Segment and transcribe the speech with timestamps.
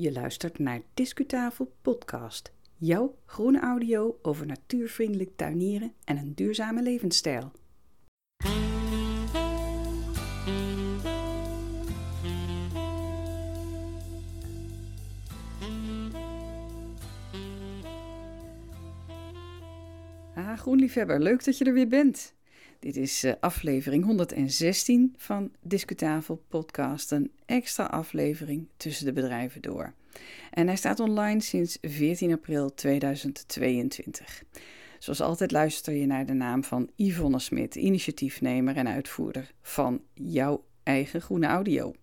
[0.00, 2.52] Je luistert naar Discutafel Podcast.
[2.76, 7.52] Jouw groene audio over natuurvriendelijk tuinieren en een duurzame levensstijl.
[20.34, 22.37] Ah, groenliefhebber, leuk dat je er weer bent.
[22.78, 29.94] Dit is uh, aflevering 116 van Discutafel Podcast, een extra aflevering tussen de bedrijven door.
[30.50, 34.42] En hij staat online sinds 14 april 2022.
[34.98, 40.64] Zoals altijd luister je naar de naam van Yvonne Smit, initiatiefnemer en uitvoerder van jouw
[40.82, 41.94] eigen groene audio.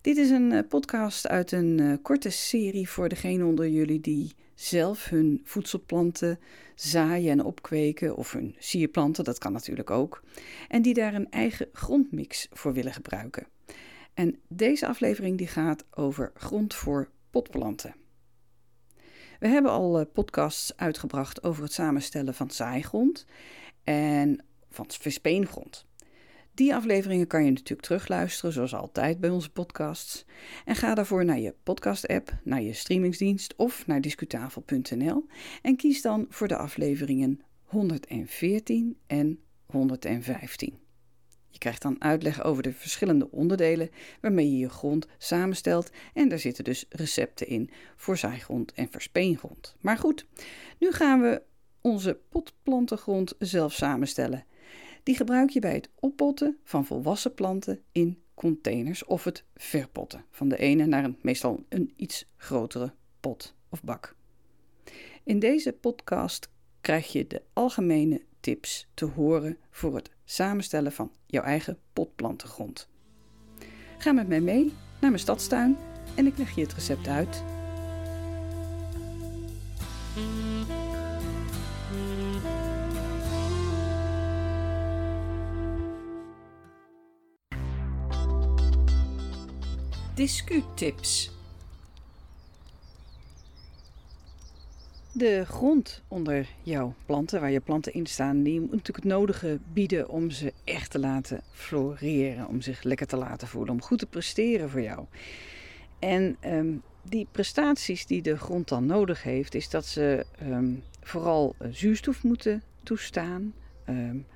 [0.00, 4.34] Dit is een eh, podcast uit een uh, korte serie voor degenen onder jullie die
[4.60, 6.38] zelf hun voedselplanten
[6.74, 10.22] zaaien en opkweken, of hun sierplanten, dat kan natuurlijk ook,
[10.68, 13.46] en die daar een eigen grondmix voor willen gebruiken.
[14.14, 17.94] En deze aflevering die gaat over grond voor potplanten.
[19.38, 23.26] We hebben al eh, podcasts uitgebracht over het samenstellen van zaaigrond
[23.84, 25.86] en van verspeengrond.
[26.60, 30.24] Die afleveringen kan je natuurlijk terugluisteren, zoals altijd bij onze podcasts.
[30.64, 35.26] En ga daarvoor naar je podcast-app, naar je streamingsdienst of naar discutafel.nl
[35.62, 40.78] en kies dan voor de afleveringen 114 en 115.
[41.48, 46.38] Je krijgt dan uitleg over de verschillende onderdelen waarmee je je grond samenstelt en daar
[46.38, 49.76] zitten dus recepten in voor zaaigrond en verspeengrond.
[49.80, 50.26] Maar goed,
[50.78, 51.42] nu gaan we
[51.80, 54.44] onze potplantengrond zelf samenstellen.
[55.02, 60.48] Die gebruik je bij het oppotten van volwassen planten in containers of het verpotten van
[60.48, 64.14] de ene naar een meestal een iets grotere pot of bak.
[65.22, 66.48] In deze podcast
[66.80, 72.88] krijg je de algemene tips te horen voor het samenstellen van jouw eigen potplantengrond.
[73.98, 74.64] Ga met mij mee
[75.00, 75.76] naar mijn stadstuin
[76.14, 77.59] en ik leg je het recept uit.
[90.20, 91.30] Discutips.
[95.12, 99.58] De grond onder jouw planten, waar je planten in staan, die moet natuurlijk het nodige
[99.72, 103.98] bieden om ze echt te laten floreren, om zich lekker te laten voelen, om goed
[103.98, 105.04] te presteren voor jou.
[105.98, 111.54] En um, die prestaties die de grond dan nodig heeft, is dat ze um, vooral
[111.58, 113.54] uh, zuurstof moeten toestaan,
[113.88, 114.26] um,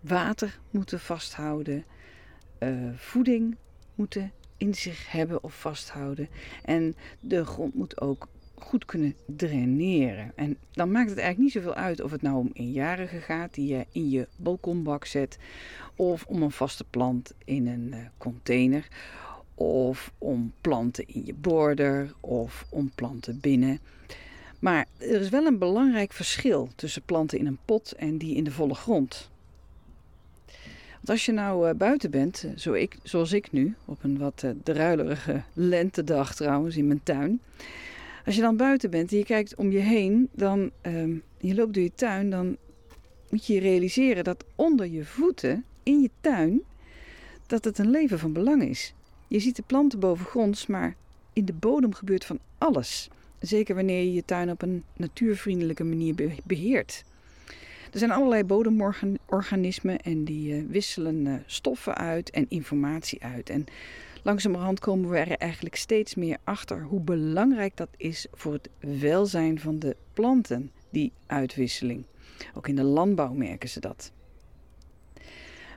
[0.00, 1.84] water moeten vasthouden,
[2.58, 3.56] uh, voeding
[3.94, 6.28] moeten in zich hebben of vasthouden.
[6.64, 10.32] En de grond moet ook goed kunnen draineren.
[10.34, 13.68] En dan maakt het eigenlijk niet zoveel uit of het nou om eenjarige gaat die
[13.68, 15.38] je in je balkonbak zet,
[15.96, 18.88] of om een vaste plant in een uh, container,
[19.54, 23.78] of om planten in je border, of om planten binnen.
[24.58, 28.44] Maar er is wel een belangrijk verschil tussen planten in een pot en die in
[28.44, 29.30] de volle grond.
[31.04, 34.42] Want als je nou uh, buiten bent, zo ik, zoals ik nu, op een wat
[34.44, 37.40] uh, druilerige lentedag trouwens in mijn tuin.
[38.26, 41.74] Als je dan buiten bent en je kijkt om je heen, dan um, je loopt
[41.74, 42.56] door je tuin, dan
[43.30, 46.62] moet je je realiseren dat onder je voeten in je tuin,
[47.46, 48.94] dat het een leven van belang is.
[49.28, 50.96] Je ziet de planten bovengronds, maar
[51.32, 53.08] in de bodem gebeurt van alles.
[53.40, 57.04] Zeker wanneer je je tuin op een natuurvriendelijke manier beheert.
[57.94, 63.50] Er zijn allerlei bodemorganismen en die uh, wisselen uh, stoffen uit en informatie uit.
[63.50, 63.64] En
[64.22, 69.60] langzamerhand komen we er eigenlijk steeds meer achter hoe belangrijk dat is voor het welzijn
[69.60, 72.04] van de planten, die uitwisseling.
[72.54, 74.12] Ook in de landbouw merken ze dat.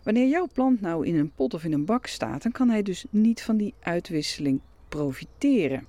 [0.04, 2.84] Wanneer jouw plant nou in een pot of in een bak staat, dan kan hij
[2.84, 5.88] dus niet van die uitwisseling profiteren.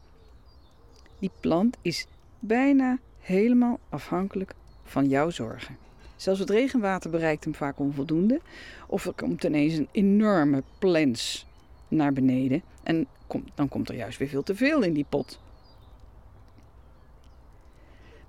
[1.18, 2.06] Die plant is
[2.38, 5.87] bijna helemaal afhankelijk van jouw zorgen.
[6.18, 8.40] Zelfs het regenwater bereikt hem vaak onvoldoende.
[8.86, 11.46] Of er komt ineens een enorme plens
[11.88, 12.62] naar beneden.
[12.82, 13.06] En
[13.54, 15.40] dan komt er juist weer veel te veel in die pot.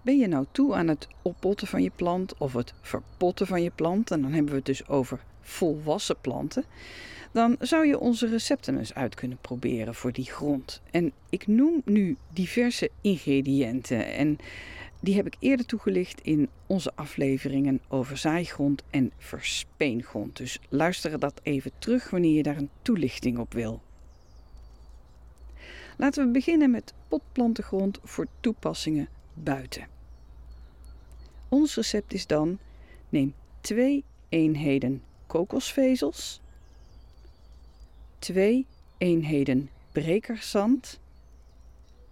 [0.02, 3.72] Ben je nou toe aan het oppotten van je plant of het verpotten van je
[3.76, 6.64] plant, en dan hebben we het dus over volwassen planten,
[7.32, 10.82] dan zou je onze recepten eens uit kunnen proberen voor die grond.
[10.92, 14.38] En ik noem nu diverse ingrediënten en
[15.00, 20.38] die heb ik eerder toegelicht in onze afleveringen over zaaigrond en verspeengrond.
[20.38, 23.82] Dus luister dat even terug wanneer je daar een toelichting op wil.
[25.98, 29.88] Laten we beginnen met potplantengrond voor toepassingen buiten.
[31.50, 32.60] Ons recept is dan:
[33.10, 36.42] neem twee eenheden kokosvezels,
[38.20, 38.66] twee
[38.98, 41.00] eenheden brekerzand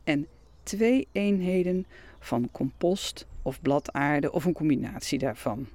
[0.03, 0.27] en
[0.63, 1.85] twee eenheden
[2.19, 5.67] van compost of bladaarde of een combinatie daarvan.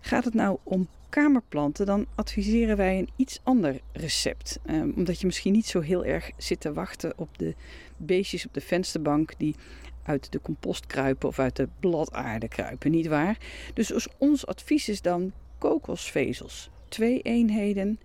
[0.00, 4.58] Gaat het nou om kamerplanten, dan adviseren wij een iets ander recept.
[4.70, 7.54] Um, omdat je misschien niet zo heel erg zit te wachten op de
[7.96, 9.54] beestjes op de vensterbank die
[10.02, 13.38] uit de compost kruipen of uit de bladaarde kruipen, niet waar?
[13.74, 18.00] Dus ons advies is dan kokosvezels, twee eenheden,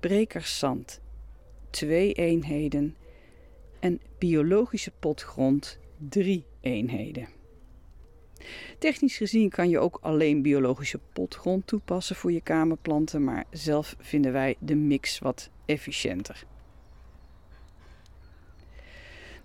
[0.00, 1.00] brekerszand,
[1.70, 2.96] twee eenheden
[3.80, 5.78] en biologische potgrond,
[6.08, 7.28] drie eenheden.
[8.78, 14.32] Technisch gezien kan je ook alleen biologische potgrond toepassen voor je kamerplanten, maar zelf vinden
[14.32, 16.44] wij de mix wat efficiënter.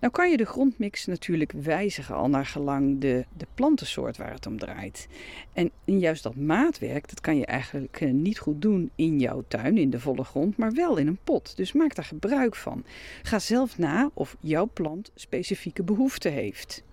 [0.01, 4.45] Nou kan je de grondmix natuurlijk wijzigen al naar gelang de, de plantensoort waar het
[4.45, 5.07] om draait.
[5.53, 9.77] En juist dat maatwerk, dat kan je eigenlijk eh, niet goed doen in jouw tuin,
[9.77, 11.57] in de volle grond, maar wel in een pot.
[11.57, 12.83] Dus maak daar gebruik van.
[13.21, 16.83] Ga zelf na of jouw plant specifieke behoeften heeft.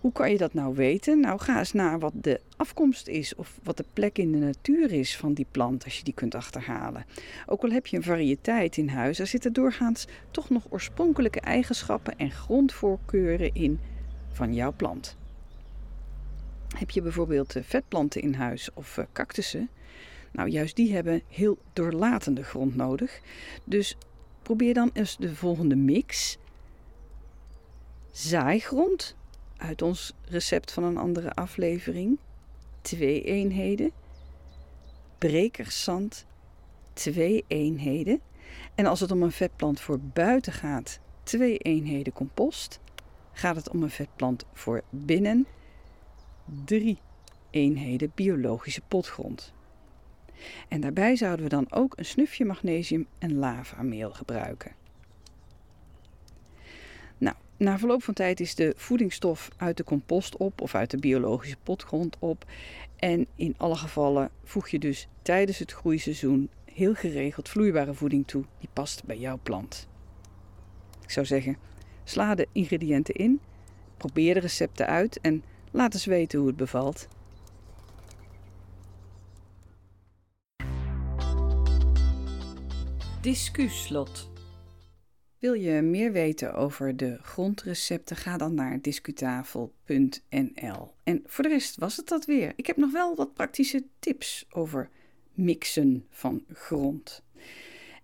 [0.00, 1.20] Hoe kan je dat nou weten?
[1.20, 4.92] Nou, ga eens naar wat de afkomst is of wat de plek in de natuur
[4.92, 7.04] is van die plant als je die kunt achterhalen.
[7.46, 12.18] Ook al heb je een variëteit in huis, er zitten doorgaans toch nog oorspronkelijke eigenschappen
[12.18, 13.80] en grondvoorkeuren in
[14.32, 15.16] van jouw plant.
[16.76, 19.68] Heb je bijvoorbeeld eh, vetplanten in huis of eh, cactussen?
[20.32, 23.20] Nou, juist die hebben heel doorlatende grond nodig.
[23.64, 23.96] Dus
[24.42, 26.38] probeer dan eens de volgende mix.
[28.10, 29.16] Zaaigrond
[29.58, 32.18] uit ons recept van een andere aflevering.
[32.80, 33.90] Twee eenheden.
[35.18, 36.26] Brekerszand.
[36.92, 38.20] Twee eenheden.
[38.74, 42.80] En als het om een vetplant voor buiten gaat, twee eenheden compost.
[43.32, 45.46] Gaat het om een vetplant voor binnen,
[46.64, 46.98] drie
[47.50, 49.52] eenheden biologische potgrond.
[50.68, 54.77] En daarbij zouden we dan ook een snufje magnesium en lavameel gebruiken.
[57.58, 61.56] Na verloop van tijd is de voedingsstof uit de compost op of uit de biologische
[61.62, 62.44] potgrond op.
[62.96, 68.44] En in alle gevallen voeg je dus tijdens het groeiseizoen heel geregeld vloeibare voeding toe
[68.58, 69.88] die past bij jouw plant.
[71.02, 71.56] Ik zou zeggen,
[72.04, 73.40] sla de ingrediënten in,
[73.96, 77.08] probeer de recepten uit en laat eens weten hoe het bevalt.
[83.20, 84.37] Discuslot.
[85.38, 88.16] Wil je meer weten over de grondrecepten?
[88.16, 90.94] Ga dan naar discutafel.nl.
[91.02, 92.52] En voor de rest was het dat weer.
[92.56, 94.90] Ik heb nog wel wat praktische tips over
[95.34, 97.22] mixen van grond.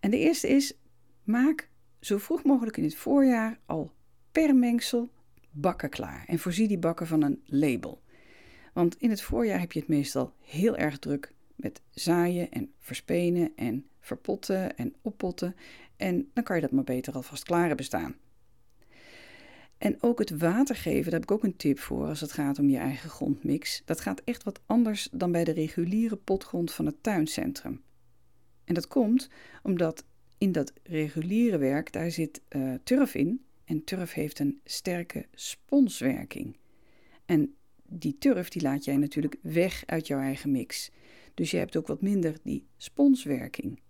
[0.01, 0.75] En de eerste is:
[1.23, 1.69] maak
[2.01, 3.93] zo vroeg mogelijk in het voorjaar al
[4.33, 5.11] per mengsel
[5.51, 6.25] bakken klaar.
[6.27, 8.03] En voorzie die bakken van een label.
[8.73, 13.53] Want in het voorjaar heb je het meestal heel erg druk met zaaien en verspenen
[13.57, 15.57] en verpotten en oppotten.
[15.97, 18.17] En dan kan je dat maar beter alvast klaar hebben staan.
[19.79, 22.59] En ook het water geven, daar heb ik ook een tip voor als het gaat
[22.59, 23.83] om je eigen grondmix.
[23.85, 27.83] Dat gaat echt wat anders dan bij de reguliere potgrond van het tuincentrum.
[28.65, 29.29] En dat komt
[29.63, 30.05] omdat
[30.39, 33.45] in dat reguliere werk, daar zit uh, turf in.
[33.65, 36.57] En turf heeft een sterke sponswerking.
[37.25, 40.91] En die turf die laat jij natuurlijk weg uit jouw eigen mix.
[41.35, 43.81] Dus je hebt ook wat minder die sponswerking.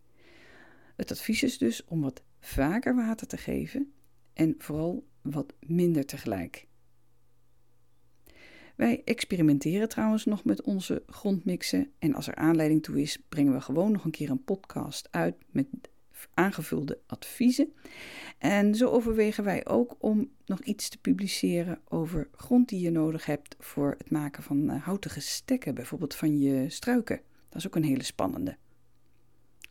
[0.96, 3.93] Het advies is dus om wat vaker water te geven
[4.32, 6.67] en vooral wat minder tegelijk.
[8.77, 13.60] Wij experimenteren trouwens nog met onze grondmixen en als er aanleiding toe is, brengen we
[13.60, 15.67] gewoon nog een keer een podcast uit met
[16.34, 17.72] aangevulde adviezen.
[18.39, 23.27] En zo overwegen wij ook om nog iets te publiceren over grond die je nodig
[23.27, 27.20] hebt voor het maken van eh, houtige stekken, bijvoorbeeld van je struiken.
[27.48, 28.56] Dat is ook een hele spannende.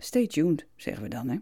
[0.04, 1.30] Stay tuned, zeggen we dan.
[1.30, 1.38] Hè?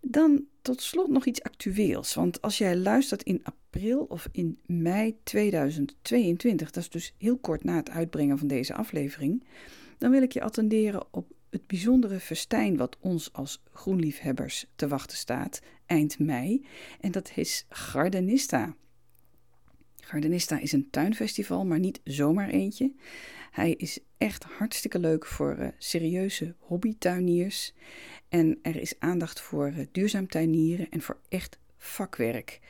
[0.00, 2.14] Dan tot slot nog iets actueels.
[2.14, 7.64] Want als jij luistert in april of in mei 2022, dat is dus heel kort
[7.64, 9.44] na het uitbrengen van deze aflevering,
[9.98, 15.16] dan wil ik je attenderen op het bijzondere festijn wat ons als groenliefhebbers te wachten
[15.16, 16.66] staat eind mei.
[17.00, 18.76] En dat is Gardenista.
[20.04, 22.92] Gardenista is een tuinfestival, maar niet zomaar eentje.
[23.50, 27.74] Hij is echt hartstikke leuk voor uh, serieuze hobbytuiniers.
[28.28, 32.60] En er is aandacht voor uh, duurzaam tuinieren en voor echt vakwerk.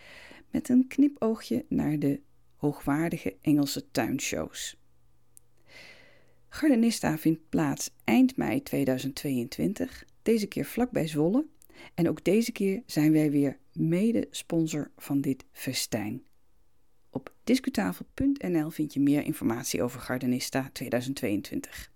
[0.50, 2.20] Met een knipoogje naar de
[2.56, 4.80] hoogwaardige Engelse tuinshows.
[6.48, 11.46] Gardenista vindt plaats eind mei 2022, deze keer vlakbij Zwolle.
[11.94, 16.22] En ook deze keer zijn wij weer mede-sponsor van dit festijn.
[17.14, 21.90] Op discutafel.nl vind je meer informatie over Gardenista 2022.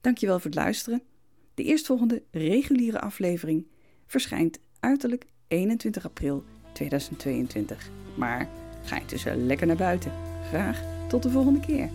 [0.00, 1.02] Dankjewel voor het luisteren.
[1.54, 3.66] De eerstvolgende reguliere aflevering
[4.06, 7.90] verschijnt uiterlijk 21 april 2022.
[8.16, 8.48] Maar
[8.82, 10.12] ga intussen lekker naar buiten.
[10.48, 11.90] Graag tot de volgende keer.